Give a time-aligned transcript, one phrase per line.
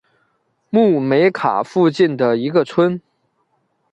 [0.71, 2.99] 穆梅卡附近的一个村。